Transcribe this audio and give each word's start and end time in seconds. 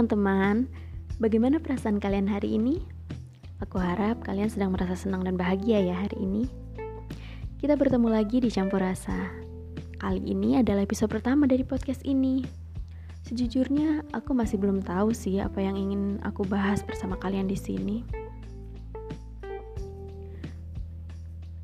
Teman-teman, 0.00 0.64
bagaimana 1.20 1.60
perasaan 1.60 2.00
kalian 2.00 2.24
hari 2.24 2.56
ini? 2.56 2.80
Aku 3.60 3.76
harap 3.76 4.24
kalian 4.24 4.48
sedang 4.48 4.72
merasa 4.72 4.96
senang 4.96 5.20
dan 5.28 5.36
bahagia 5.36 5.76
ya 5.76 5.92
hari 5.92 6.16
ini. 6.24 6.48
Kita 7.60 7.76
bertemu 7.76 8.08
lagi 8.08 8.40
di 8.40 8.48
Campur 8.48 8.80
Rasa. 8.80 9.28
Kali 10.00 10.24
ini 10.24 10.56
adalah 10.56 10.88
episode 10.88 11.12
pertama 11.12 11.44
dari 11.44 11.68
podcast 11.68 12.00
ini. 12.08 12.40
Sejujurnya, 13.28 14.08
aku 14.16 14.32
masih 14.32 14.56
belum 14.56 14.80
tahu 14.80 15.12
sih 15.12 15.36
apa 15.36 15.60
yang 15.60 15.76
ingin 15.76 16.16
aku 16.24 16.48
bahas 16.48 16.80
bersama 16.80 17.20
kalian 17.20 17.44
di 17.44 17.60
sini. 17.60 18.00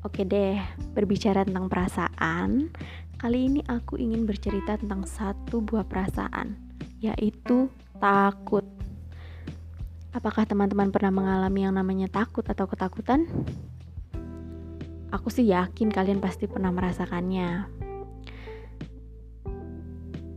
Oke 0.05 0.21
deh, 0.29 0.61
berbicara 0.93 1.41
tentang 1.41 1.73
perasaan, 1.73 2.69
kali 3.17 3.49
ini 3.49 3.65
aku 3.65 3.97
ingin 3.97 4.29
bercerita 4.29 4.77
tentang 4.77 5.09
satu 5.09 5.57
buah 5.57 5.89
perasaan, 5.89 6.53
yaitu 7.01 7.73
takut. 7.97 8.65
Apakah 10.13 10.49
teman-teman 10.49 10.89
pernah 10.89 11.13
mengalami 11.13 11.67
yang 11.67 11.77
namanya 11.77 12.09
takut 12.09 12.41
atau 12.47 12.65
ketakutan? 12.65 13.29
Aku 15.13 15.29
sih 15.29 15.49
yakin 15.49 15.93
kalian 15.93 16.17
pasti 16.17 16.49
pernah 16.49 16.73
merasakannya. 16.73 17.69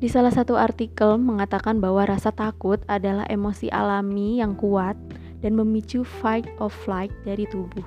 Di 0.00 0.08
salah 0.08 0.32
satu 0.32 0.56
artikel 0.56 1.20
mengatakan 1.20 1.76
bahwa 1.76 2.08
rasa 2.08 2.32
takut 2.32 2.80
adalah 2.88 3.28
emosi 3.28 3.68
alami 3.68 4.40
yang 4.40 4.56
kuat 4.56 4.96
dan 5.44 5.52
memicu 5.52 6.04
fight 6.04 6.48
or 6.56 6.72
flight 6.72 7.12
dari 7.28 7.44
tubuh. 7.44 7.84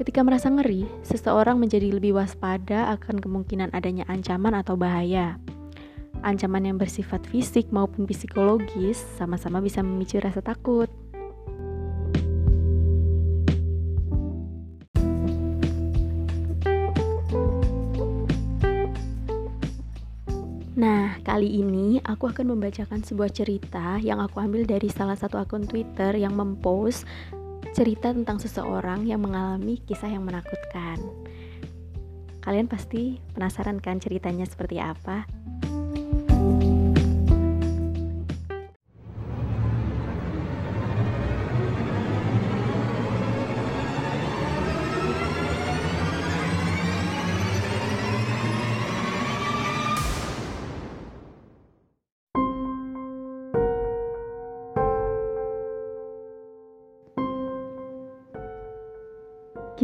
Ketika 0.00 0.24
merasa 0.24 0.50
ngeri, 0.50 0.88
seseorang 1.04 1.60
menjadi 1.60 1.92
lebih 1.92 2.16
waspada 2.16 2.90
akan 2.98 3.20
kemungkinan 3.20 3.70
adanya 3.76 4.08
ancaman 4.10 4.56
atau 4.56 4.74
bahaya. 4.74 5.38
Ancaman 6.24 6.64
yang 6.64 6.80
bersifat 6.80 7.28
fisik 7.28 7.68
maupun 7.68 8.08
psikologis 8.08 8.96
sama-sama 9.20 9.60
bisa 9.60 9.84
memicu 9.84 10.16
rasa 10.24 10.40
takut. 10.40 10.88
Nah, 20.80 21.20
kali 21.20 21.60
ini 21.60 22.00
aku 22.00 22.32
akan 22.32 22.56
membacakan 22.56 23.04
sebuah 23.04 23.28
cerita 23.28 24.00
yang 24.00 24.16
aku 24.24 24.40
ambil 24.40 24.64
dari 24.64 24.88
salah 24.88 25.20
satu 25.20 25.36
akun 25.36 25.68
Twitter 25.68 26.16
yang 26.16 26.32
mempost 26.32 27.04
cerita 27.76 28.16
tentang 28.16 28.40
seseorang 28.40 29.04
yang 29.04 29.20
mengalami 29.20 29.76
kisah 29.84 30.08
yang 30.08 30.24
menakutkan. 30.24 30.96
Kalian 32.40 32.64
pasti 32.64 33.20
penasaran 33.36 33.76
kan 33.76 34.00
ceritanya 34.00 34.48
seperti 34.48 34.80
apa? 34.80 35.28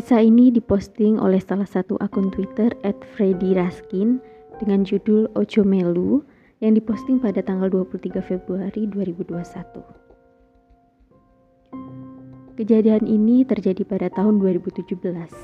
Kisah 0.01 0.25
ini 0.25 0.49
diposting 0.49 1.21
oleh 1.21 1.45
salah 1.45 1.69
satu 1.69 2.01
akun 2.01 2.33
Twitter 2.33 2.73
@freddy_raskin 2.89 4.17
dengan 4.57 4.81
judul 4.81 5.29
Ojo 5.37 5.61
Melu 5.61 6.25
yang 6.65 6.73
diposting 6.73 7.21
pada 7.21 7.45
tanggal 7.45 7.69
23 7.69 8.25
Februari 8.25 8.89
2021. 8.89 9.85
Kejadian 12.57 13.05
ini 13.05 13.45
terjadi 13.45 13.85
pada 13.85 14.09
tahun 14.09 14.41
2017. 14.41 15.37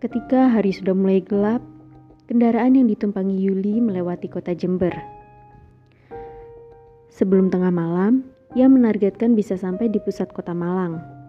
Ketika 0.00 0.48
hari 0.48 0.72
sudah 0.72 0.96
mulai 0.96 1.20
gelap, 1.20 1.60
kendaraan 2.24 2.72
yang 2.72 2.88
ditumpangi 2.88 3.36
Yuli 3.36 3.84
melewati 3.84 4.32
kota 4.32 4.56
Jember. 4.56 4.96
Sebelum 7.12 7.52
tengah 7.52 7.68
malam, 7.68 8.24
ia 8.56 8.64
menargetkan 8.64 9.36
bisa 9.36 9.60
sampai 9.60 9.92
di 9.92 10.00
pusat 10.00 10.32
kota 10.32 10.56
Malang 10.56 11.19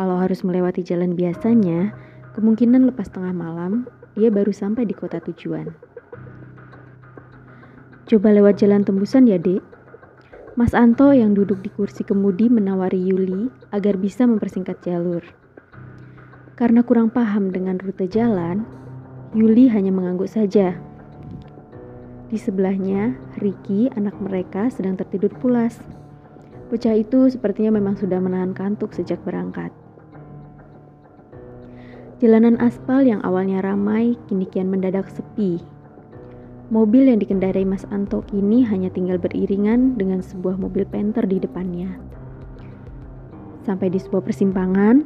kalau 0.00 0.16
harus 0.16 0.40
melewati 0.40 0.80
jalan 0.80 1.12
biasanya, 1.12 1.92
kemungkinan 2.32 2.88
lepas 2.88 3.12
tengah 3.12 3.36
malam, 3.36 3.84
dia 4.16 4.32
baru 4.32 4.48
sampai 4.48 4.88
di 4.88 4.96
kota 4.96 5.20
tujuan. 5.20 5.68
Coba 8.08 8.32
lewat 8.32 8.56
jalan 8.56 8.80
tembusan 8.80 9.28
ya, 9.28 9.36
Dek. 9.36 9.60
Mas 10.56 10.72
Anto 10.72 11.12
yang 11.12 11.36
duduk 11.36 11.60
di 11.60 11.68
kursi 11.68 12.00
kemudi 12.00 12.48
menawari 12.48 12.96
Yuli 12.96 13.52
agar 13.76 14.00
bisa 14.00 14.24
mempersingkat 14.24 14.80
jalur. 14.80 15.20
Karena 16.56 16.80
kurang 16.80 17.12
paham 17.12 17.52
dengan 17.52 17.76
rute 17.76 18.08
jalan, 18.08 18.64
Yuli 19.36 19.68
hanya 19.68 19.92
mengangguk 19.92 20.32
saja. 20.32 20.80
Di 22.32 22.40
sebelahnya, 22.40 23.20
Ricky, 23.36 23.92
anak 23.92 24.16
mereka, 24.16 24.72
sedang 24.72 24.96
tertidur 24.96 25.36
pulas. 25.44 25.76
Bocah 26.72 26.96
itu 26.96 27.28
sepertinya 27.28 27.76
memang 27.76 28.00
sudah 28.00 28.16
menahan 28.16 28.56
kantuk 28.56 28.96
sejak 28.96 29.20
berangkat. 29.28 29.68
Jalanan 32.20 32.60
aspal 32.60 33.08
yang 33.08 33.24
awalnya 33.24 33.64
ramai 33.64 34.12
kini 34.28 34.44
kian 34.44 34.68
mendadak 34.68 35.08
sepi. 35.08 35.56
Mobil 36.68 37.08
yang 37.08 37.16
dikendarai 37.16 37.64
Mas 37.64 37.88
Anto 37.88 38.20
kini 38.28 38.60
hanya 38.60 38.92
tinggal 38.92 39.16
beriringan 39.16 39.96
dengan 39.96 40.20
sebuah 40.20 40.60
mobil 40.60 40.84
Panther 40.84 41.24
di 41.24 41.40
depannya. 41.40 41.96
Sampai 43.64 43.88
di 43.88 43.96
sebuah 43.96 44.20
persimpangan, 44.20 45.00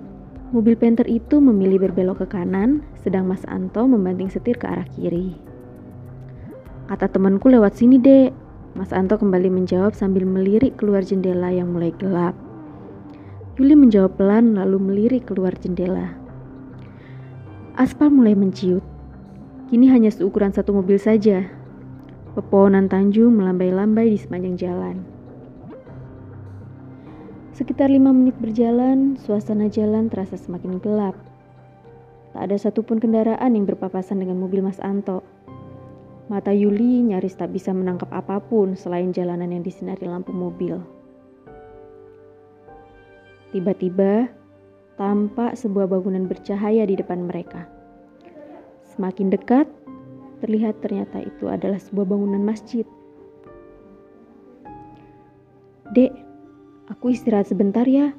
mobil 0.50 0.74
Panther 0.74 1.06
itu 1.06 1.38
memilih 1.38 1.86
berbelok 1.86 2.26
ke 2.26 2.34
kanan, 2.34 2.82
sedang 2.98 3.30
Mas 3.30 3.46
Anto 3.46 3.86
membanting 3.86 4.26
setir 4.26 4.58
ke 4.58 4.66
arah 4.66 4.90
kiri. 4.98 5.38
Kata 6.90 7.06
temanku 7.06 7.46
lewat 7.46 7.78
sini, 7.78 8.02
Dek. 8.02 8.34
Mas 8.74 8.90
Anto 8.90 9.22
kembali 9.22 9.54
menjawab 9.54 9.94
sambil 9.94 10.26
melirik 10.26 10.82
keluar 10.82 11.06
jendela 11.06 11.54
yang 11.54 11.70
mulai 11.70 11.94
gelap. 11.94 12.34
Yuli 13.54 13.78
menjawab 13.78 14.18
pelan 14.18 14.58
lalu 14.58 14.82
melirik 14.82 15.30
keluar 15.30 15.54
jendela. 15.54 16.23
Aspal 17.74 18.06
mulai 18.06 18.38
menciut. 18.38 18.86
Kini 19.66 19.90
hanya 19.90 20.06
seukuran 20.06 20.54
satu 20.54 20.70
mobil 20.70 20.94
saja. 20.94 21.42
Pepohonan 22.38 22.86
Tanjung 22.86 23.34
melambai-lambai 23.34 24.14
di 24.14 24.18
sepanjang 24.18 24.54
jalan. 24.54 25.02
Sekitar 27.50 27.90
lima 27.90 28.14
menit 28.14 28.38
berjalan, 28.38 29.18
suasana 29.18 29.66
jalan 29.66 30.06
terasa 30.06 30.38
semakin 30.38 30.78
gelap. 30.78 31.18
Tak 32.30 32.46
ada 32.46 32.54
satupun 32.54 33.02
kendaraan 33.02 33.58
yang 33.58 33.66
berpapasan 33.66 34.22
dengan 34.22 34.38
mobil 34.38 34.62
Mas 34.62 34.78
Anto. 34.78 35.26
Mata 36.30 36.54
Yuli 36.54 37.02
nyaris 37.02 37.34
tak 37.34 37.50
bisa 37.50 37.74
menangkap 37.74 38.06
apa 38.14 38.38
pun 38.38 38.78
selain 38.78 39.10
jalanan 39.10 39.50
yang 39.50 39.66
disinari 39.66 40.06
lampu 40.06 40.30
mobil. 40.30 40.78
Tiba-tiba, 43.50 44.30
tampak 44.94 45.58
sebuah 45.58 45.90
bangunan 45.90 46.30
bercahaya 46.30 46.86
di 46.86 46.94
depan 46.94 47.26
mereka. 47.26 47.66
Semakin 48.94 49.26
dekat, 49.34 49.66
terlihat 50.38 50.78
ternyata 50.78 51.18
itu 51.18 51.50
adalah 51.50 51.82
sebuah 51.82 52.06
bangunan 52.06 52.42
masjid. 52.42 52.86
Dek, 55.90 56.14
aku 56.86 57.10
istirahat 57.10 57.50
sebentar 57.50 57.86
ya. 57.86 58.14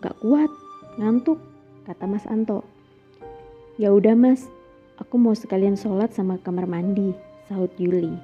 Gak 0.00 0.16
kuat, 0.22 0.50
ngantuk, 0.96 1.42
kata 1.84 2.06
Mas 2.06 2.24
Anto. 2.30 2.62
Ya 3.76 3.90
udah 3.90 4.14
Mas, 4.14 4.46
aku 5.02 5.18
mau 5.18 5.34
sekalian 5.34 5.74
sholat 5.74 6.14
sama 6.14 6.38
kamar 6.40 6.70
mandi, 6.70 7.10
sahut 7.50 7.70
Yuli. 7.76 8.14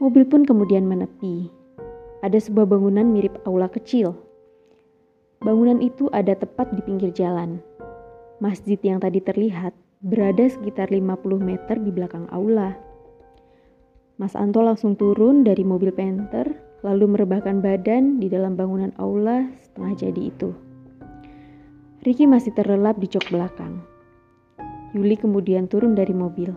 Mobil 0.00 0.24
pun 0.24 0.48
kemudian 0.48 0.88
menepi. 0.88 1.50
Ada 2.24 2.50
sebuah 2.50 2.66
bangunan 2.66 3.06
mirip 3.06 3.38
aula 3.46 3.70
kecil 3.70 4.27
Bangunan 5.38 5.78
itu 5.78 6.10
ada 6.10 6.34
tepat 6.34 6.74
di 6.74 6.82
pinggir 6.82 7.14
jalan. 7.14 7.62
Masjid 8.42 8.78
yang 8.82 8.98
tadi 8.98 9.22
terlihat 9.22 9.70
berada 10.02 10.46
sekitar 10.50 10.90
50 10.90 11.14
meter 11.38 11.78
di 11.78 11.90
belakang 11.94 12.26
aula. 12.34 12.74
Mas 14.18 14.34
Anto 14.34 14.66
langsung 14.66 14.98
turun 14.98 15.46
dari 15.46 15.62
mobil 15.62 15.94
Panther 15.94 16.58
lalu 16.82 17.14
merebahkan 17.14 17.62
badan 17.62 18.18
di 18.18 18.26
dalam 18.26 18.58
bangunan 18.58 18.90
aula 18.98 19.46
setengah 19.62 19.94
jadi 19.94 20.22
itu. 20.26 20.50
Ricky 22.02 22.26
masih 22.26 22.54
terlelap 22.54 22.98
di 22.98 23.06
jok 23.10 23.30
belakang. 23.30 23.82
Yuli 24.94 25.14
kemudian 25.14 25.70
turun 25.70 25.94
dari 25.94 26.14
mobil. 26.14 26.50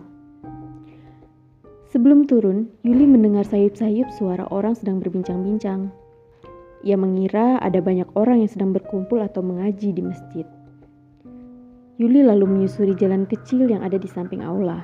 Sebelum 1.94 2.24
turun, 2.24 2.72
Yuli 2.82 3.04
mendengar 3.04 3.44
sayup-sayup 3.44 4.10
suara 4.16 4.48
orang 4.48 4.72
sedang 4.74 4.98
berbincang-bincang. 4.98 6.01
Ia 6.82 6.98
mengira 6.98 7.62
ada 7.62 7.78
banyak 7.78 8.10
orang 8.18 8.42
yang 8.42 8.50
sedang 8.50 8.74
berkumpul 8.74 9.22
atau 9.22 9.38
mengaji 9.38 9.94
di 9.94 10.02
masjid. 10.02 10.46
Yuli 12.02 12.26
lalu 12.26 12.42
menyusuri 12.58 12.98
jalan 12.98 13.22
kecil 13.30 13.70
yang 13.70 13.86
ada 13.86 13.94
di 13.94 14.10
samping 14.10 14.42
aula. 14.42 14.82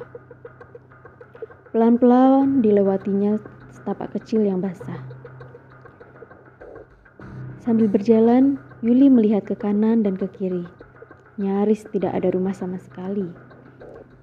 Pelan-pelan 1.75 2.63
dilewatinya 2.63 3.43
setapak 3.75 4.15
kecil 4.15 4.47
yang 4.47 4.63
basah. 4.63 5.03
Sambil 7.59 7.91
berjalan, 7.91 8.63
Yuli 8.79 9.11
melihat 9.11 9.43
ke 9.43 9.59
kanan 9.59 10.07
dan 10.07 10.15
ke 10.15 10.31
kiri. 10.31 10.63
Nyaris 11.35 11.83
tidak 11.91 12.15
ada 12.15 12.31
rumah 12.31 12.55
sama 12.55 12.79
sekali. 12.79 13.27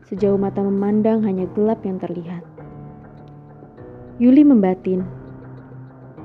Sejauh 0.07 0.39
mata 0.39 0.63
memandang 0.63 1.27
hanya 1.27 1.43
gelap 1.51 1.83
yang 1.83 1.99
terlihat. 1.99 2.41
Yuli 4.15 4.47
membatin, 4.47 5.03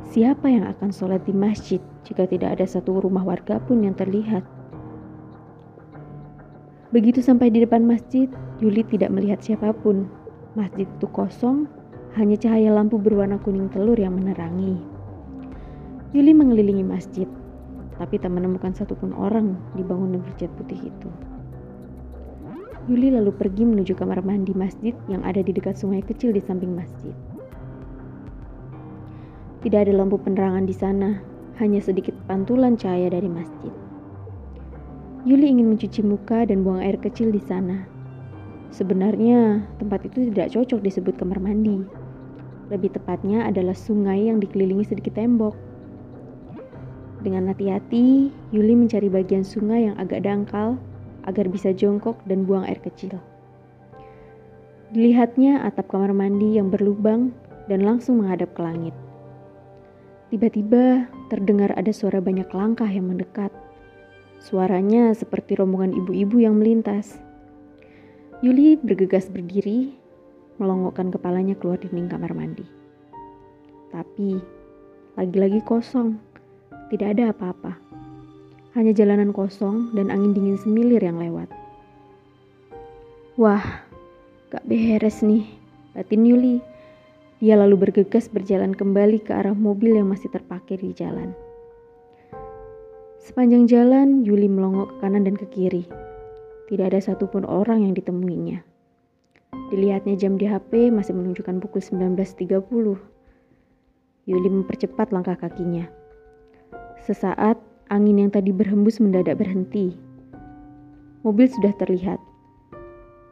siapa 0.09 0.49
yang 0.49 0.65
akan 0.65 0.89
sholat 0.89 1.21
di 1.29 1.37
masjid 1.37 1.83
jika 2.09 2.25
tidak 2.25 2.57
ada 2.57 2.65
satu 2.65 3.05
rumah 3.05 3.21
warga 3.21 3.61
pun 3.61 3.85
yang 3.85 3.93
terlihat? 3.93 4.41
Begitu 6.91 7.21
sampai 7.21 7.53
di 7.53 7.61
depan 7.61 7.85
masjid, 7.85 8.27
Yuli 8.65 8.83
tidak 8.89 9.13
melihat 9.13 9.45
siapa 9.45 9.77
pun. 9.77 10.09
Masjid 10.57 10.89
itu 10.89 11.07
kosong, 11.13 11.69
hanya 12.17 12.35
cahaya 12.41 12.75
lampu 12.75 12.97
berwarna 12.97 13.39
kuning 13.45 13.71
telur 13.71 13.95
yang 13.95 14.17
menerangi. 14.17 14.81
Yuli 16.11 16.35
mengelilingi 16.35 16.83
masjid 16.83 17.29
tapi 18.01 18.17
tak 18.17 18.33
menemukan 18.33 18.73
satupun 18.73 19.13
orang 19.13 19.61
di 19.77 19.85
bangunan 19.85 20.25
bercat 20.25 20.49
putih 20.57 20.89
itu. 20.89 21.09
Yuli 22.89 23.13
lalu 23.13 23.29
pergi 23.37 23.69
menuju 23.69 23.93
kamar 23.93 24.25
mandi 24.25 24.57
masjid 24.57 24.97
yang 25.05 25.21
ada 25.21 25.45
di 25.45 25.53
dekat 25.53 25.77
sungai 25.77 26.01
kecil 26.01 26.33
di 26.33 26.41
samping 26.41 26.73
masjid. 26.73 27.13
Tidak 29.61 29.77
ada 29.77 29.93
lampu 29.93 30.17
penerangan 30.17 30.65
di 30.65 30.73
sana, 30.73 31.21
hanya 31.61 31.85
sedikit 31.85 32.17
pantulan 32.25 32.81
cahaya 32.81 33.13
dari 33.13 33.29
masjid. 33.29 33.69
Yuli 35.29 35.53
ingin 35.53 35.77
mencuci 35.77 36.01
muka 36.01 36.49
dan 36.49 36.65
buang 36.65 36.81
air 36.81 36.97
kecil 36.97 37.29
di 37.29 37.45
sana. 37.45 37.85
Sebenarnya, 38.73 39.61
tempat 39.77 40.09
itu 40.09 40.33
tidak 40.33 40.57
cocok 40.57 40.81
disebut 40.81 41.21
kamar 41.21 41.45
mandi. 41.45 41.85
Lebih 42.73 42.97
tepatnya 42.97 43.45
adalah 43.45 43.77
sungai 43.77 44.33
yang 44.33 44.41
dikelilingi 44.41 44.89
sedikit 44.89 45.21
tembok. 45.21 45.53
Dengan 47.21 47.53
hati-hati, 47.53 48.33
Yuli 48.57 48.73
mencari 48.73 49.13
bagian 49.13 49.45
sungai 49.45 49.93
yang 49.93 49.97
agak 50.01 50.25
dangkal 50.25 50.81
agar 51.29 51.45
bisa 51.53 51.77
jongkok 51.77 52.17
dan 52.25 52.49
buang 52.49 52.65
air 52.65 52.81
kecil. 52.81 53.21
Dilihatnya 54.97 55.69
atap 55.69 55.93
kamar 55.93 56.17
mandi 56.17 56.57
yang 56.57 56.73
berlubang 56.73 57.37
dan 57.69 57.85
langsung 57.85 58.25
menghadap 58.25 58.57
ke 58.57 58.65
langit. 58.65 58.97
Tiba-tiba 60.31 61.11
terdengar 61.27 61.75
ada 61.75 61.91
suara 61.91 62.23
banyak 62.23 62.47
langkah 62.55 62.87
yang 62.87 63.11
mendekat. 63.11 63.51
Suaranya 64.39 65.11
seperti 65.11 65.59
rombongan 65.59 65.91
ibu-ibu 65.91 66.39
yang 66.39 66.55
melintas. 66.55 67.19
Yuli 68.39 68.79
bergegas 68.79 69.27
berdiri, 69.27 69.91
melongokkan 70.63 71.11
kepalanya 71.11 71.59
keluar 71.59 71.83
dinding 71.83 72.07
kamar 72.07 72.31
mandi. 72.31 72.63
Tapi 73.91 74.39
lagi-lagi 75.19 75.67
kosong. 75.67 76.15
Tidak 76.95 77.11
ada 77.11 77.35
apa-apa. 77.35 77.75
Hanya 78.79 78.95
jalanan 78.95 79.35
kosong 79.35 79.91
dan 79.99 80.15
angin 80.15 80.31
dingin 80.31 80.63
semilir 80.63 81.03
yang 81.03 81.19
lewat. 81.19 81.51
Wah, 83.35 83.83
gak 84.55 84.63
beres 84.63 85.27
nih, 85.27 85.43
batin 85.91 86.23
Yuli. 86.23 86.70
Dia 87.41 87.57
lalu 87.57 87.89
bergegas 87.89 88.29
berjalan 88.29 88.77
kembali 88.77 89.25
ke 89.25 89.33
arah 89.33 89.57
mobil 89.57 89.97
yang 89.97 90.13
masih 90.13 90.29
terparkir 90.29 90.77
di 90.77 90.93
jalan. 90.93 91.33
Sepanjang 93.17 93.65
jalan, 93.65 94.21
Yuli 94.29 94.45
melongok 94.45 94.93
ke 94.93 94.97
kanan 95.01 95.25
dan 95.25 95.41
ke 95.41 95.49
kiri. 95.49 95.89
Tidak 96.69 96.85
ada 96.85 97.01
satupun 97.01 97.49
orang 97.49 97.89
yang 97.89 97.97
ditemuinya. 97.97 98.61
Dilihatnya 99.73 100.21
jam 100.21 100.37
di 100.37 100.45
HP 100.45 100.93
masih 100.93 101.17
menunjukkan 101.17 101.65
pukul 101.65 101.81
19.30. 101.81 102.61
Yuli 104.29 104.49
mempercepat 104.53 105.09
langkah 105.09 105.41
kakinya. 105.41 105.89
Sesaat, 107.09 107.57
angin 107.89 108.21
yang 108.21 108.31
tadi 108.31 108.53
berhembus 108.53 109.01
mendadak 109.01 109.41
berhenti. 109.41 109.97
Mobil 111.25 111.49
sudah 111.49 111.73
terlihat. 111.81 112.21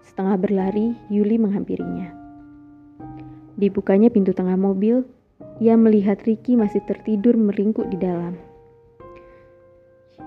Setengah 0.00 0.40
berlari, 0.40 0.96
Yuli 1.12 1.36
menghampirinya. 1.36 2.17
Dibukanya 3.58 4.06
pintu 4.06 4.30
tengah 4.30 4.54
mobil, 4.54 5.02
ia 5.58 5.74
melihat 5.74 6.22
Ricky 6.22 6.54
masih 6.54 6.78
tertidur 6.86 7.34
meringkuk 7.34 7.90
di 7.90 7.98
dalam. 7.98 8.38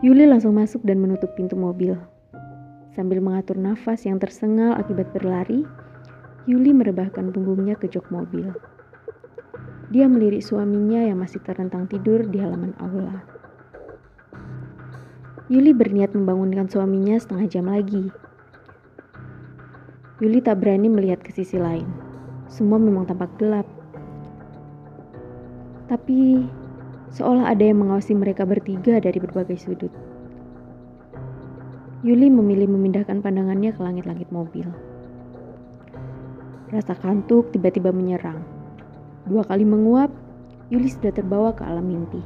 Yuli 0.04 0.28
langsung 0.28 0.60
masuk 0.60 0.83
dan 0.83 1.00
menutup 1.00 1.31
pintu 1.39 1.56
mobil. 1.56 1.95
Sambil 2.92 3.24
mengatur 3.24 3.56
nafas 3.56 4.04
yang 4.04 4.19
tersengal 4.19 4.75
akibat 4.75 5.16
berlari, 5.16 5.63
Yuli 6.44 6.75
merebahkan 6.75 7.31
punggungnya 7.31 7.80
ke 7.80 7.88
jok 7.88 8.12
mobil. 8.12 8.51
Dia 9.95 10.12
melirik 10.12 10.44
suaminya 10.44 11.00
yang 11.00 11.24
masih 11.24 11.39
terentang 11.39 11.88
tidur 11.88 12.27
di 12.27 12.36
halaman 12.36 12.75
aula. 12.84 13.24
Yuli 15.48 15.72
berniat 15.72 16.12
membangunkan 16.12 16.68
suaminya 16.68 17.16
setengah 17.16 17.48
jam 17.48 17.72
lagi. 17.72 18.12
Yuli 20.19 20.44
tak 20.44 20.60
berani 20.60 20.92
melihat 20.92 21.24
ke 21.24 21.31
sisi 21.31 21.56
lain. 21.56 22.11
Semua 22.51 22.75
memang 22.75 23.07
tampak 23.07 23.31
gelap. 23.39 23.63
Tapi 25.88 26.44
seolah 27.15 27.48
ada 27.48 27.63
yang 27.63 27.80
mengawasi 27.80 28.12
mereka 28.12 28.44
bertiga 28.44 29.00
dari 29.00 29.24
berbagai 29.24 29.56
sudut. 29.56 29.92
Yuli 32.03 32.27
memilih 32.27 32.68
memindahkan 32.68 33.24
pandangannya 33.24 33.71
ke 33.71 33.80
langit-langit 33.80 34.27
mobil. 34.36 34.68
Rasa 36.75 36.92
kantuk 37.00 37.56
tiba-tiba 37.56 37.95
menyerang. 37.95 38.44
Dua 39.31 39.48
kali 39.48 39.63
menguap, 39.63 40.12
Yuli 40.68 40.92
sudah 40.92 41.15
terbawa 41.15 41.56
ke 41.56 41.63
alam 41.63 41.88
mimpi. 41.88 42.19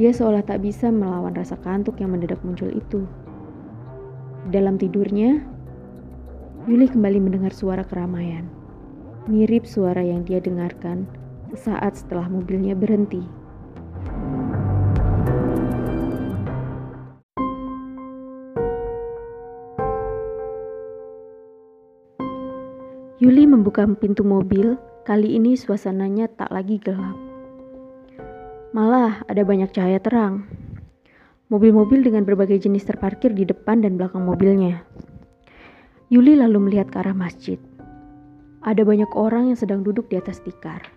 Dia 0.00 0.16
seolah 0.16 0.48
tak 0.48 0.64
bisa 0.64 0.88
melawan 0.88 1.36
rasa 1.36 1.60
kantuk 1.60 2.00
yang 2.00 2.16
mendadak 2.16 2.40
muncul 2.40 2.72
itu. 2.72 3.04
Dalam 4.48 4.80
tidurnya, 4.80 5.44
Yuli 6.64 6.88
kembali 6.88 7.20
mendengar 7.20 7.52
suara 7.52 7.84
keramaian. 7.84 8.63
Mirip 9.24 9.64
suara 9.64 10.04
yang 10.04 10.20
dia 10.28 10.36
dengarkan 10.36 11.08
sesaat 11.48 11.96
setelah 11.96 12.28
mobilnya 12.28 12.76
berhenti. 12.76 13.24
Yuli 23.22 23.48
membuka 23.48 23.88
pintu 23.96 24.20
mobil 24.20 24.76
Kali 25.04 25.36
ini 25.36 25.52
suasananya 25.52 26.32
tak 26.32 26.48
lagi 26.48 26.80
gelap. 26.80 27.12
Malah 28.72 29.20
ada 29.28 29.44
banyak 29.44 29.68
cahaya 29.68 30.00
terang. 30.00 30.48
Mobil-mobil 31.52 32.00
dengan 32.00 32.24
berbagai 32.24 32.64
jenis 32.64 32.88
terparkir 32.88 33.36
di 33.36 33.44
depan 33.44 33.84
dan 33.84 34.00
belakang 34.00 34.24
mobilnya. 34.24 34.80
Yuli 36.08 36.40
lalu 36.40 36.56
melihat 36.56 36.88
ke 36.88 37.04
arah 37.04 37.12
masjid. 37.12 37.60
Ada 38.64 38.80
banyak 38.80 39.12
orang 39.12 39.52
yang 39.52 39.60
sedang 39.60 39.84
duduk 39.84 40.08
di 40.08 40.16
atas 40.16 40.40
tikar. 40.40 40.88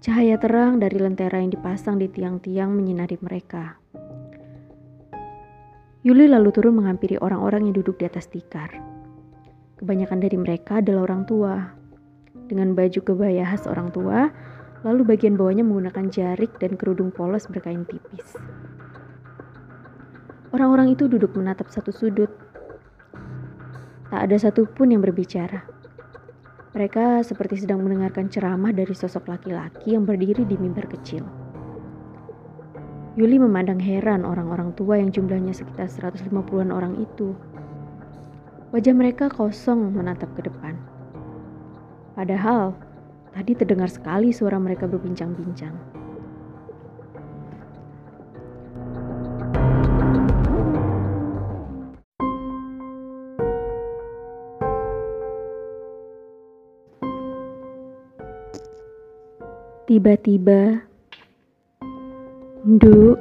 Cahaya 0.00 0.40
terang 0.40 0.80
dari 0.80 0.96
lentera 0.96 1.36
yang 1.36 1.52
dipasang 1.52 2.00
di 2.00 2.08
tiang-tiang 2.08 2.72
menyinari 2.72 3.20
mereka. 3.20 3.76
Yuli 6.00 6.32
lalu 6.32 6.48
turun 6.48 6.80
menghampiri 6.80 7.20
orang-orang 7.20 7.68
yang 7.68 7.76
duduk 7.76 8.00
di 8.00 8.08
atas 8.08 8.32
tikar. 8.32 8.72
Kebanyakan 9.76 10.16
dari 10.16 10.40
mereka 10.40 10.80
adalah 10.80 11.12
orang 11.12 11.28
tua, 11.28 11.76
dengan 12.48 12.72
baju 12.72 13.00
kebaya 13.04 13.44
khas 13.44 13.68
orang 13.68 13.92
tua, 13.92 14.32
lalu 14.80 15.12
bagian 15.12 15.36
bawahnya 15.36 15.60
menggunakan 15.60 16.08
jarik 16.08 16.56
dan 16.56 16.80
kerudung 16.80 17.12
polos 17.12 17.44
berkain 17.52 17.84
tipis. 17.84 18.40
Orang-orang 20.56 20.96
itu 20.96 21.04
duduk 21.04 21.36
menatap 21.36 21.68
satu 21.68 21.92
sudut. 21.92 22.32
Tak 24.08 24.24
ada 24.24 24.40
satupun 24.40 24.96
yang 24.96 25.04
berbicara. 25.04 25.79
Mereka 26.70 27.26
seperti 27.26 27.66
sedang 27.66 27.82
mendengarkan 27.82 28.30
ceramah 28.30 28.70
dari 28.70 28.94
sosok 28.94 29.26
laki-laki 29.26 29.98
yang 29.98 30.06
berdiri 30.06 30.46
di 30.46 30.54
mimbar 30.54 30.86
kecil. 30.86 31.26
Yuli 33.18 33.42
memandang 33.42 33.82
heran 33.82 34.22
orang-orang 34.22 34.70
tua 34.78 34.94
yang 34.94 35.10
jumlahnya 35.10 35.50
sekitar 35.50 35.90
150-an 35.90 36.70
orang 36.70 36.94
itu. 37.02 37.34
Wajah 38.70 38.94
mereka 38.94 39.26
kosong 39.26 39.98
menatap 39.98 40.30
ke 40.38 40.46
depan. 40.46 40.78
Padahal 42.14 42.78
tadi 43.34 43.58
terdengar 43.58 43.90
sekali 43.90 44.30
suara 44.30 44.54
mereka 44.62 44.86
berbincang-bincang. 44.86 45.89
Tiba-tiba, 59.90 60.86
Nduk, 62.62 63.18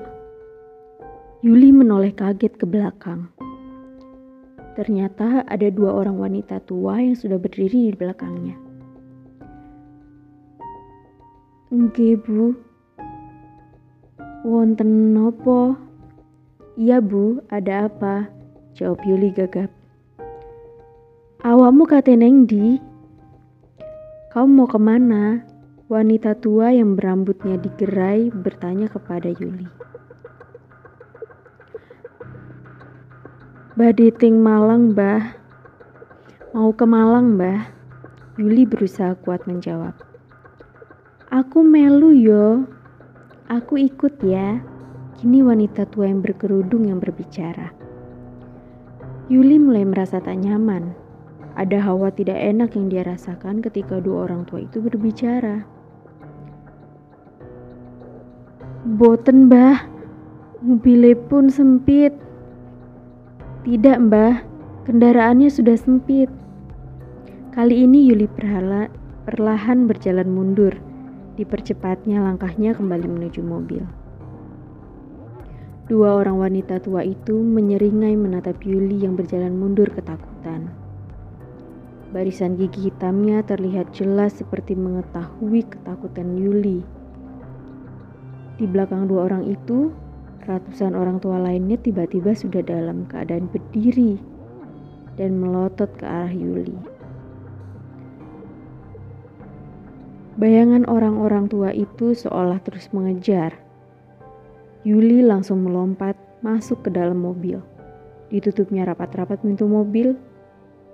Yuli 1.42 1.74
menoleh 1.74 2.14
kaget 2.14 2.62
ke 2.62 2.70
belakang. 2.70 3.26
Ternyata 4.78 5.50
ada 5.50 5.66
dua 5.74 5.98
orang 5.98 6.22
wanita 6.22 6.62
tua 6.70 7.02
yang 7.02 7.18
sudah 7.18 7.42
berdiri 7.42 7.90
di 7.90 7.98
belakangnya. 7.98 8.54
Nggih, 11.74 12.22
Bu. 12.22 12.54
Wonten 14.46 15.18
nopo? 15.18 15.74
Iya, 16.78 17.02
Bu, 17.02 17.42
ada 17.50 17.90
apa? 17.90 18.30
Jawab 18.78 19.02
Yuli 19.10 19.34
gagap. 19.34 19.74
Awakmu 21.42 21.90
kate 21.90 22.14
neng 22.14 22.46
di? 22.46 22.78
Kau 24.30 24.46
mau 24.46 24.70
ke 24.70 24.78
mana? 24.78 25.58
Wanita 25.90 26.38
tua 26.38 26.70
yang 26.70 26.94
berambutnya 26.94 27.58
digerai 27.58 28.30
bertanya 28.30 28.86
kepada 28.94 29.34
Yuli. 29.34 29.66
Baditing 33.74 34.38
Malang, 34.38 34.94
Mbah. 34.94 35.34
Mau 36.54 36.70
ke 36.78 36.86
Malang, 36.86 37.34
Mbah. 37.34 37.74
Yuli 38.38 38.70
berusaha 38.70 39.18
kuat 39.26 39.50
menjawab. 39.50 39.98
Aku 41.34 41.66
melu 41.66 42.14
yo. 42.14 42.70
Aku 43.50 43.82
ikut 43.82 44.22
ya. 44.22 44.62
Kini 45.18 45.42
wanita 45.42 45.90
tua 45.90 46.06
yang 46.06 46.22
berkerudung 46.22 46.86
yang 46.86 47.02
berbicara. 47.02 47.74
Yuli 49.26 49.58
mulai 49.58 49.90
merasa 49.90 50.22
tak 50.22 50.38
nyaman. 50.38 50.94
Ada 51.58 51.82
hawa 51.82 52.14
tidak 52.14 52.38
enak 52.38 52.78
yang 52.78 52.94
dia 52.94 53.02
rasakan 53.10 53.66
ketika 53.66 53.98
dua 53.98 54.30
orang 54.30 54.46
tua 54.46 54.62
itu 54.62 54.78
berbicara. 54.86 55.79
Boten, 58.80 59.52
Mbah. 59.52 59.92
Mobilnya 60.64 61.12
pun 61.28 61.52
sempit. 61.52 62.16
Tidak, 63.68 63.98
Mbah. 64.08 64.40
Kendaraannya 64.88 65.52
sudah 65.52 65.76
sempit. 65.76 66.32
Kali 67.52 67.84
ini 67.84 68.08
Yuli 68.08 68.32
perlahan 69.28 69.84
berjalan 69.84 70.32
mundur. 70.32 70.72
Dipercepatnya 71.36 72.24
langkahnya 72.24 72.72
kembali 72.72 73.04
menuju 73.04 73.44
mobil. 73.44 73.84
Dua 75.92 76.16
orang 76.16 76.40
wanita 76.40 76.80
tua 76.80 77.04
itu 77.04 77.36
menyeringai 77.36 78.16
menatap 78.16 78.64
Yuli 78.64 79.04
yang 79.04 79.20
berjalan 79.20 79.60
mundur 79.60 79.92
ketakutan. 79.92 80.72
Barisan 82.16 82.56
gigi 82.56 82.88
hitamnya 82.88 83.44
terlihat 83.44 83.92
jelas 83.92 84.40
seperti 84.40 84.72
mengetahui 84.80 85.68
ketakutan 85.68 86.40
Yuli. 86.40 86.99
Di 88.60 88.68
belakang 88.68 89.08
dua 89.08 89.32
orang 89.32 89.48
itu, 89.48 89.88
ratusan 90.44 90.92
orang 90.92 91.24
tua 91.24 91.40
lainnya 91.40 91.80
tiba-tiba 91.80 92.36
sudah 92.36 92.60
dalam 92.60 93.08
keadaan 93.08 93.48
berdiri 93.48 94.20
dan 95.16 95.40
melotot 95.40 95.88
ke 95.96 96.04
arah 96.04 96.28
Yuli. 96.28 96.76
Bayangan 100.36 100.84
orang-orang 100.92 101.48
tua 101.48 101.72
itu 101.72 102.12
seolah 102.12 102.60
terus 102.64 102.92
mengejar 102.92 103.56
Yuli 104.88 105.24
langsung 105.24 105.64
melompat 105.64 106.20
masuk 106.40 106.88
ke 106.88 106.90
dalam 106.92 107.20
mobil. 107.20 107.60
Ditutupnya 108.28 108.88
rapat-rapat 108.88 109.44
pintu 109.44 109.68
mobil 109.68 110.16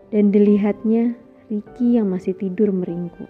dan 0.10 0.34
dilihatnya 0.34 1.13
Ricky 1.50 1.98
yang 1.98 2.10
masih 2.10 2.34
tidur 2.34 2.74
meringkuk. 2.74 3.29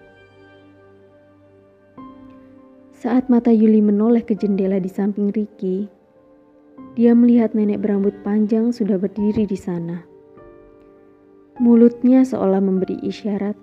Saat 2.96 3.28
mata 3.28 3.52
Yuli 3.52 3.84
menoleh 3.84 4.24
ke 4.24 4.32
jendela 4.32 4.80
di 4.80 4.88
samping 4.88 5.28
Ricky, 5.28 5.84
dia 6.96 7.12
melihat 7.12 7.52
nenek 7.52 7.84
berambut 7.84 8.16
panjang 8.24 8.72
sudah 8.72 8.96
berdiri 8.96 9.44
di 9.44 9.58
sana. 9.60 10.00
Mulutnya 11.60 12.24
seolah 12.24 12.64
memberi 12.64 12.96
isyarat, 13.04 13.56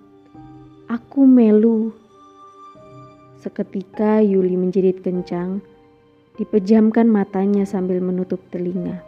"Aku 0.86 1.26
melu." 1.26 1.90
Seketika 3.42 4.22
Yuli 4.22 4.54
menjerit 4.54 5.02
kencang 5.02 5.74
Dipejamkan 6.34 7.06
matanya 7.06 7.62
sambil 7.62 8.02
menutup 8.02 8.42
telinga. 8.50 9.06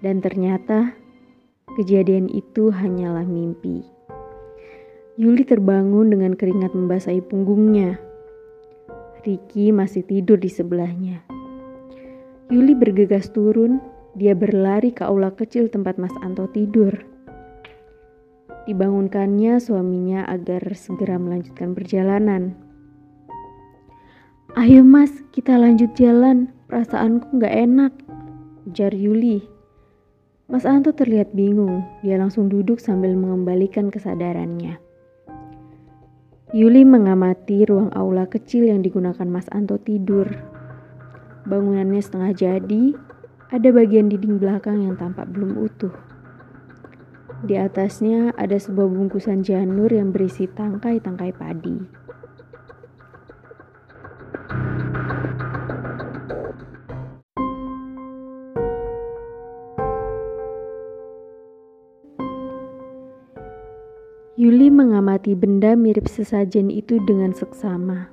Dan 0.00 0.24
ternyata 0.24 0.96
kejadian 1.76 2.32
itu 2.32 2.72
hanyalah 2.72 3.28
mimpi. 3.28 3.84
Yuli 5.20 5.44
terbangun 5.44 6.08
dengan 6.08 6.32
keringat 6.32 6.72
membasahi 6.72 7.20
punggungnya. 7.20 8.00
Ricky 9.22 9.74
masih 9.74 10.06
tidur 10.06 10.38
di 10.38 10.50
sebelahnya. 10.50 11.22
Yuli 12.48 12.72
bergegas 12.72 13.28
turun, 13.30 13.82
dia 14.16 14.32
berlari 14.32 14.90
ke 14.90 15.04
aula 15.04 15.30
kecil 15.36 15.68
tempat 15.68 16.00
Mas 16.00 16.14
Anto 16.24 16.48
tidur. 16.48 16.96
Dibangunkannya 18.68 19.60
suaminya 19.60 20.28
agar 20.28 20.60
segera 20.76 21.16
melanjutkan 21.16 21.72
perjalanan. 21.72 22.56
Ayo 24.56 24.80
mas, 24.80 25.12
kita 25.32 25.60
lanjut 25.60 25.92
jalan. 25.92 26.48
Perasaanku 26.68 27.36
gak 27.36 27.52
enak. 27.52 27.92
Ujar 28.64 28.92
Yuli. 28.96 29.44
Mas 30.48 30.64
Anto 30.64 30.96
terlihat 30.96 31.36
bingung. 31.36 31.84
Dia 32.00 32.16
langsung 32.16 32.48
duduk 32.48 32.80
sambil 32.80 33.12
mengembalikan 33.12 33.92
kesadarannya. 33.92 34.87
Yuli 36.48 36.80
mengamati 36.80 37.68
ruang 37.68 37.92
aula 37.92 38.24
kecil 38.24 38.72
yang 38.72 38.80
digunakan 38.80 39.28
Mas 39.28 39.44
Anto 39.52 39.76
tidur. 39.76 40.32
Bangunannya 41.44 42.00
setengah 42.00 42.32
jadi, 42.32 42.96
ada 43.52 43.68
bagian 43.68 44.08
dinding 44.08 44.40
belakang 44.40 44.80
yang 44.80 44.96
tampak 44.96 45.28
belum 45.28 45.60
utuh. 45.60 45.92
Di 47.44 47.60
atasnya 47.60 48.32
ada 48.32 48.56
sebuah 48.56 48.88
bungkusan 48.88 49.44
janur 49.44 49.92
yang 49.92 50.08
berisi 50.08 50.48
tangkai-tangkai 50.48 51.36
padi. 51.36 51.97
Mengamati 64.78 65.34
benda 65.34 65.74
mirip 65.74 66.06
sesajen 66.06 66.70
itu 66.70 67.02
dengan 67.02 67.34
seksama. 67.34 68.06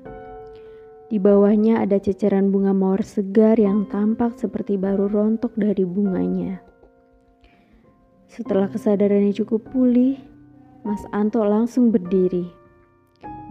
Di 1.05 1.21
bawahnya 1.21 1.85
ada 1.85 2.01
ceceran 2.01 2.49
bunga 2.49 2.73
mawar 2.73 3.05
segar 3.05 3.61
yang 3.61 3.85
tampak 3.93 4.41
seperti 4.41 4.73
baru 4.73 5.05
rontok 5.05 5.53
dari 5.53 5.85
bunganya. 5.85 6.65
Setelah 8.25 8.65
kesadarannya 8.73 9.37
cukup 9.37 9.69
pulih, 9.69 10.17
Mas 10.81 11.05
Anto 11.13 11.45
langsung 11.45 11.93
berdiri. 11.93 12.49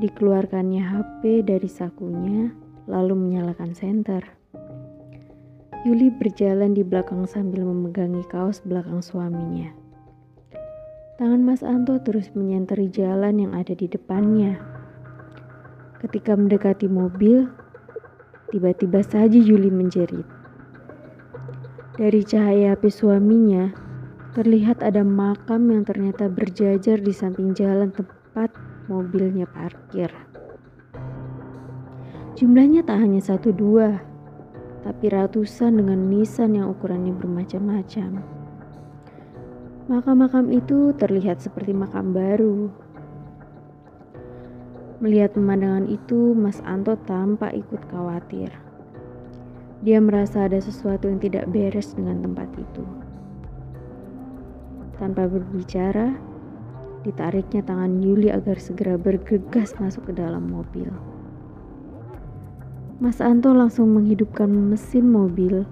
Dikeluarkannya 0.02 0.82
HP 0.82 1.46
dari 1.46 1.70
sakunya, 1.70 2.50
lalu 2.90 3.14
menyalakan 3.14 3.78
senter. 3.78 4.26
Yuli 5.86 6.10
berjalan 6.10 6.74
di 6.74 6.82
belakang 6.82 7.22
sambil 7.30 7.62
memegangi 7.62 8.26
kaos 8.26 8.58
belakang 8.66 8.98
suaminya. 8.98 9.83
Tangan 11.14 11.46
Mas 11.46 11.62
Anto 11.62 11.94
terus 12.02 12.34
menyenteri 12.34 12.90
jalan 12.90 13.38
yang 13.38 13.54
ada 13.54 13.70
di 13.70 13.86
depannya. 13.86 14.58
Ketika 16.02 16.34
mendekati 16.34 16.90
mobil, 16.90 17.46
tiba-tiba 18.50 18.98
saja 18.98 19.38
Yuli 19.38 19.70
menjerit. 19.70 20.26
Dari 21.94 22.18
cahaya 22.26 22.74
api 22.74 22.90
suaminya, 22.90 23.70
terlihat 24.34 24.82
ada 24.82 25.06
makam 25.06 25.70
yang 25.70 25.86
ternyata 25.86 26.26
berjajar 26.26 26.98
di 26.98 27.14
samping 27.14 27.54
jalan 27.54 27.94
tempat 27.94 28.50
mobilnya 28.90 29.46
parkir. 29.46 30.10
Jumlahnya 32.34 32.82
tak 32.82 32.98
hanya 32.98 33.22
satu 33.22 33.54
dua, 33.54 34.02
tapi 34.82 35.14
ratusan 35.14 35.78
dengan 35.78 36.10
nisan 36.10 36.58
yang 36.58 36.74
ukurannya 36.74 37.14
bermacam-macam. 37.14 38.33
Makam-makam 39.84 40.48
itu 40.48 40.96
terlihat 40.96 41.44
seperti 41.44 41.76
makam 41.76 42.16
baru. 42.16 42.72
Melihat 45.04 45.36
pemandangan 45.36 45.84
itu, 45.92 46.32
Mas 46.32 46.64
Anto 46.64 46.96
tampak 47.04 47.52
ikut 47.52 47.84
khawatir. 47.92 48.48
Dia 49.84 50.00
merasa 50.00 50.48
ada 50.48 50.56
sesuatu 50.56 51.12
yang 51.12 51.20
tidak 51.20 51.52
beres 51.52 51.92
dengan 51.92 52.24
tempat 52.24 52.48
itu. 52.56 52.84
Tanpa 54.96 55.28
berbicara, 55.28 56.16
ditariknya 57.04 57.60
tangan 57.60 58.00
Yuli 58.00 58.32
agar 58.32 58.56
segera 58.56 58.96
bergegas 58.96 59.76
masuk 59.76 60.08
ke 60.08 60.12
dalam 60.16 60.48
mobil. 60.48 60.88
Mas 63.04 63.20
Anto 63.20 63.52
langsung 63.52 63.92
menghidupkan 63.92 64.48
mesin 64.48 65.12
mobil 65.12 65.68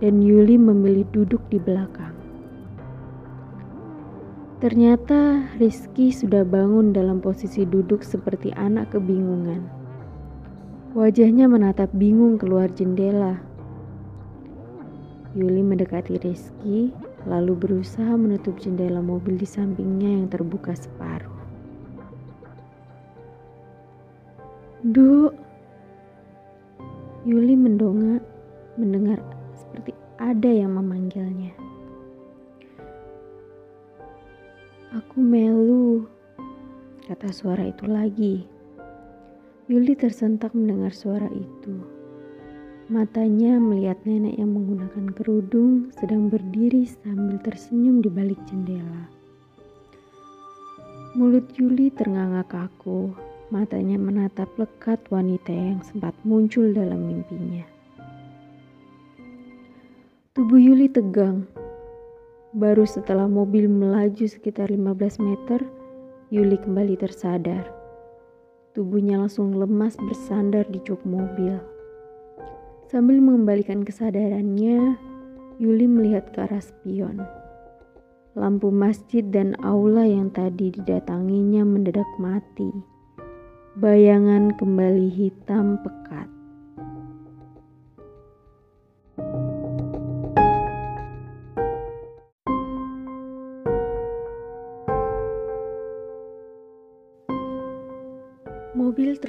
dan 0.00 0.24
Yuli 0.24 0.56
memilih 0.56 1.04
duduk 1.12 1.44
di 1.52 1.60
belakang. 1.60 2.17
Ternyata 4.58 5.46
Rizky 5.62 6.10
sudah 6.10 6.42
bangun 6.42 6.90
dalam 6.90 7.22
posisi 7.22 7.62
duduk 7.62 8.02
seperti 8.02 8.50
anak 8.58 8.90
kebingungan. 8.90 9.62
Wajahnya 10.98 11.46
menatap 11.46 11.94
bingung 11.94 12.42
keluar 12.42 12.66
jendela. 12.74 13.38
Yuli 15.38 15.62
mendekati 15.62 16.18
Rizky, 16.18 16.90
lalu 17.22 17.54
berusaha 17.54 18.18
menutup 18.18 18.58
jendela 18.58 18.98
mobil 18.98 19.38
di 19.38 19.46
sampingnya 19.46 20.18
yang 20.18 20.26
terbuka 20.26 20.74
separuh. 20.74 21.38
Du. 24.82 25.30
Yuli 27.22 27.54
mendongak 27.54 28.26
mendengar 28.74 29.22
seperti 29.54 29.94
ada 30.18 30.50
yang 30.50 30.74
memanggilnya. 30.74 31.67
Aku 34.88 35.20
melu, 35.20 36.08
kata 37.04 37.28
suara 37.28 37.68
itu 37.68 37.84
lagi. 37.84 38.48
Yuli 39.68 39.92
tersentak 39.92 40.56
mendengar 40.56 40.96
suara 40.96 41.28
itu. 41.28 41.76
Matanya 42.88 43.60
melihat 43.60 44.00
nenek 44.08 44.40
yang 44.40 44.56
menggunakan 44.56 45.12
kerudung 45.12 45.92
sedang 45.92 46.32
berdiri 46.32 46.88
sambil 46.88 47.36
tersenyum 47.44 48.00
di 48.00 48.08
balik 48.08 48.40
jendela. 48.48 49.12
Mulut 51.12 51.52
Yuli 51.60 51.92
ternganga 51.92 52.48
kaku, 52.48 53.12
matanya 53.52 54.00
menatap 54.00 54.48
lekat 54.56 55.04
wanita 55.12 55.52
yang 55.52 55.84
sempat 55.84 56.16
muncul 56.24 56.64
dalam 56.72 57.12
mimpinya. 57.12 57.68
Tubuh 60.32 60.56
Yuli 60.56 60.88
tegang, 60.88 61.44
Baru 62.56 62.88
setelah 62.88 63.28
mobil 63.28 63.68
melaju 63.68 64.24
sekitar 64.24 64.72
15 64.72 65.20
meter, 65.20 65.60
Yuli 66.32 66.56
kembali 66.56 66.96
tersadar. 66.96 67.68
Tubuhnya 68.72 69.20
langsung 69.20 69.52
lemas 69.52 70.00
bersandar 70.00 70.64
di 70.72 70.80
jok 70.80 71.04
mobil. 71.04 71.60
Sambil 72.88 73.20
mengembalikan 73.20 73.84
kesadarannya, 73.84 74.96
Yuli 75.60 75.84
melihat 75.84 76.32
ke 76.32 76.48
arah 76.48 76.64
spion. 76.64 77.20
Lampu 78.32 78.72
masjid 78.72 79.20
dan 79.28 79.52
aula 79.60 80.08
yang 80.08 80.32
tadi 80.32 80.72
didatanginya 80.72 81.68
mendadak 81.68 82.08
mati. 82.16 82.72
Bayangan 83.76 84.56
kembali 84.56 85.12
hitam 85.12 85.76
pekat. 85.84 86.37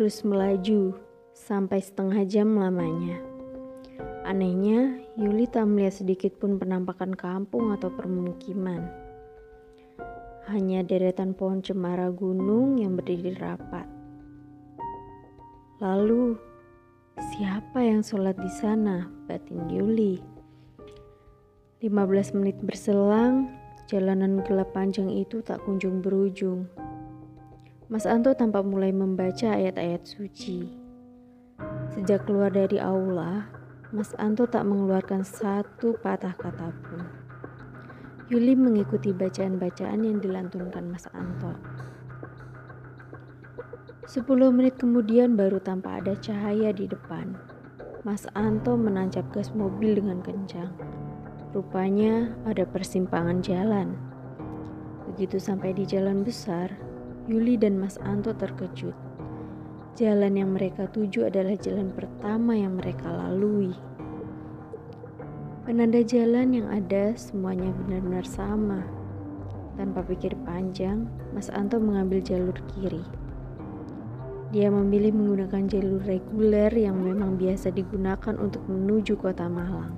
Terus 0.09 0.25
melaju 0.25 0.97
sampai 1.37 1.85
setengah 1.85 2.25
jam 2.25 2.57
lamanya. 2.57 3.21
Anehnya, 4.25 4.97
Yuli 5.13 5.45
tak 5.45 5.69
melihat 5.69 6.01
sedikit 6.01 6.33
pun 6.41 6.57
penampakan 6.57 7.13
kampung 7.13 7.69
atau 7.77 7.93
permukiman. 7.93 8.89
Hanya 10.49 10.81
deretan 10.81 11.37
pohon 11.37 11.61
cemara 11.61 12.09
gunung 12.09 12.81
yang 12.81 12.97
berdiri 12.97 13.37
rapat. 13.37 13.85
Lalu, 15.77 16.33
siapa 17.37 17.77
yang 17.85 18.01
sholat 18.01 18.33
di 18.33 18.49
sana? 18.49 19.05
Batin 19.29 19.69
Yuli. 19.69 20.17
15 21.85 22.33
menit 22.33 22.57
berselang, 22.65 23.45
jalanan 23.85 24.41
gelap 24.41 24.73
panjang 24.73 25.13
itu 25.13 25.45
tak 25.45 25.61
kunjung 25.69 26.01
berujung. 26.01 26.65
Mas 27.89 28.05
Anto 28.05 28.37
tampak 28.37 28.61
mulai 28.69 28.93
membaca 28.93 29.49
ayat-ayat 29.49 30.05
suci. 30.05 30.61
Sejak 31.89 32.29
keluar 32.29 32.53
dari 32.53 32.77
aula, 32.77 33.49
Mas 33.89 34.13
Anto 34.21 34.45
tak 34.45 34.61
mengeluarkan 34.69 35.25
satu 35.25 35.97
patah 35.97 36.37
kata 36.37 36.69
pun. 36.69 37.01
Yuli 38.29 38.53
mengikuti 38.53 39.09
bacaan-bacaan 39.09 40.05
yang 40.05 40.21
dilantunkan 40.21 40.85
Mas 40.85 41.09
Anto. 41.17 41.57
Sepuluh 44.05 44.53
menit 44.53 44.77
kemudian 44.77 45.33
baru 45.33 45.57
tampak 45.57 46.05
ada 46.05 46.13
cahaya 46.21 46.69
di 46.69 46.85
depan. 46.85 47.41
Mas 48.05 48.29
Anto 48.37 48.77
menancap 48.77 49.25
gas 49.33 49.49
mobil 49.57 49.97
dengan 49.97 50.21
kencang. 50.21 50.77
Rupanya 51.57 52.37
ada 52.45 52.69
persimpangan 52.69 53.41
jalan. 53.41 53.97
Begitu 55.09 55.41
sampai 55.41 55.73
di 55.73 55.89
jalan 55.89 56.21
besar, 56.21 56.69
Yuli 57.29 57.61
dan 57.61 57.77
Mas 57.77 57.93
Anto 58.01 58.33
terkejut. 58.33 58.97
Jalan 59.93 60.33
yang 60.33 60.57
mereka 60.57 60.89
tuju 60.89 61.29
adalah 61.29 61.53
jalan 61.61 61.93
pertama 61.93 62.57
yang 62.57 62.81
mereka 62.81 63.05
lalui. 63.05 63.69
Penanda 65.61 66.01
jalan 66.01 66.57
yang 66.57 66.65
ada 66.73 67.13
semuanya 67.13 67.69
benar-benar 67.85 68.25
sama. 68.25 68.81
Tanpa 69.77 70.01
pikir 70.09 70.33
panjang, 70.41 71.05
Mas 71.29 71.53
Anto 71.53 71.77
mengambil 71.77 72.17
jalur 72.25 72.57
kiri. 72.73 73.05
Dia 74.49 74.73
memilih 74.73 75.13
menggunakan 75.13 75.69
jalur 75.69 76.01
reguler 76.09 76.73
yang 76.73 76.97
memang 76.97 77.37
biasa 77.37 77.69
digunakan 77.69 78.41
untuk 78.41 78.65
menuju 78.65 79.21
kota 79.21 79.45
Malang. 79.45 79.93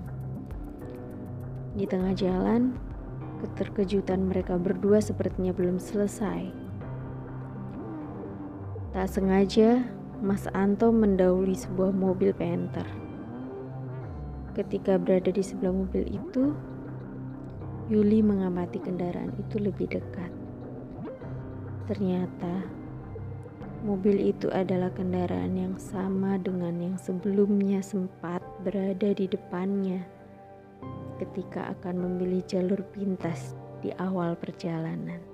Di 1.80 1.88
tengah 1.88 2.12
jalan, 2.12 2.76
keterkejutan 3.40 4.28
mereka 4.28 4.60
berdua 4.60 5.00
sepertinya 5.00 5.56
belum 5.56 5.80
selesai. 5.80 6.61
Tak 8.92 9.08
sengaja, 9.08 9.88
Mas 10.20 10.52
Anto 10.52 10.92
mendahului 10.92 11.56
sebuah 11.56 11.96
mobil 11.96 12.36
Panther. 12.36 12.84
Ketika 14.52 15.00
berada 15.00 15.32
di 15.32 15.40
sebelah 15.40 15.72
mobil 15.72 16.12
itu, 16.12 16.52
Yuli 17.88 18.20
mengamati 18.20 18.84
kendaraan 18.84 19.32
itu 19.40 19.64
lebih 19.64 19.96
dekat. 19.96 20.28
Ternyata, 21.88 22.68
mobil 23.88 24.36
itu 24.36 24.52
adalah 24.52 24.92
kendaraan 24.92 25.56
yang 25.56 25.80
sama 25.80 26.36
dengan 26.36 26.76
yang 26.76 27.00
sebelumnya 27.00 27.80
sempat 27.80 28.44
berada 28.60 29.16
di 29.16 29.24
depannya 29.24 30.04
ketika 31.16 31.72
akan 31.80 31.96
memilih 31.96 32.44
jalur 32.44 32.84
pintas 32.92 33.56
di 33.80 33.96
awal 33.96 34.36
perjalanan. 34.36 35.31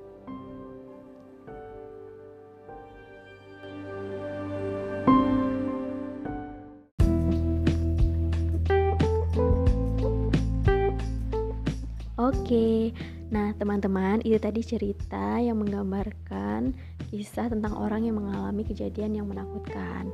Nah 13.28 13.52
teman-teman 13.60 14.24
itu 14.24 14.40
tadi 14.40 14.63
cerita 14.63 15.40
yang 15.44 15.60
menggambarkan 15.60 16.72
kisah 17.12 17.52
tentang 17.52 17.76
orang 17.76 18.08
yang 18.08 18.20
mengalami 18.20 18.63
kejadian 18.63 19.16
yang 19.16 19.28
menakutkan. 19.28 20.12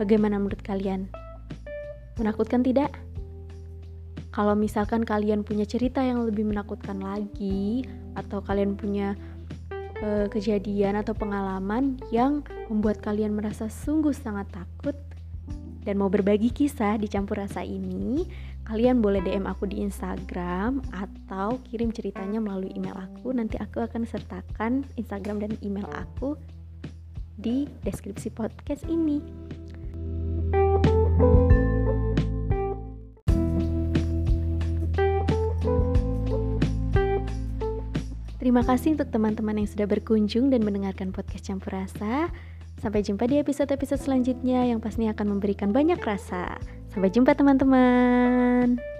Bagaimana 0.00 0.40
menurut 0.40 0.60
kalian? 0.64 1.08
Menakutkan 2.20 2.64
tidak? 2.64 2.92
Kalau 4.34 4.58
misalkan 4.58 5.06
kalian 5.06 5.46
punya 5.46 5.62
cerita 5.62 6.02
yang 6.02 6.26
lebih 6.26 6.42
menakutkan 6.42 6.98
lagi, 6.98 7.86
atau 8.18 8.42
kalian 8.42 8.74
punya 8.74 9.14
uh, 10.02 10.26
kejadian 10.26 10.98
atau 10.98 11.14
pengalaman 11.14 12.02
yang 12.10 12.42
membuat 12.66 12.98
kalian 12.98 13.34
merasa 13.34 13.70
sungguh 13.70 14.10
sangat 14.10 14.50
takut 14.50 14.96
dan 15.84 16.00
mau 16.00 16.08
berbagi 16.08 16.48
kisah 16.50 16.96
di 16.96 17.06
campur 17.06 17.44
rasa 17.44 17.60
ini, 17.60 18.24
kalian 18.64 19.04
boleh 19.04 19.20
DM 19.20 19.44
aku 19.44 19.68
di 19.68 19.84
Instagram 19.84 20.80
atau 20.88 21.60
kirim 21.68 21.92
ceritanya 21.92 22.40
melalui 22.40 22.72
email 22.72 22.96
aku. 22.96 23.36
Nanti 23.36 23.60
aku 23.60 23.84
akan 23.84 24.08
sertakan 24.08 24.88
Instagram 24.96 25.44
dan 25.44 25.52
email 25.60 25.86
aku 25.92 26.40
di 27.36 27.68
deskripsi 27.84 28.32
podcast 28.32 28.88
ini. 28.88 29.20
Terima 38.40 38.60
kasih 38.60 38.96
untuk 38.96 39.08
teman-teman 39.08 39.56
yang 39.56 39.68
sudah 39.68 39.88
berkunjung 39.88 40.52
dan 40.52 40.64
mendengarkan 40.64 41.16
podcast 41.16 41.48
Campur 41.48 41.80
Rasa. 41.80 42.28
Sampai 42.78 43.02
jumpa 43.02 43.26
di 43.26 43.40
episode-episode 43.40 44.00
selanjutnya 44.00 44.68
yang 44.68 44.78
pastinya 44.78 45.14
akan 45.16 45.38
memberikan 45.38 45.74
banyak 45.74 45.98
rasa. 46.02 46.58
Sampai 46.92 47.10
jumpa 47.10 47.34
teman-teman. 47.34 48.93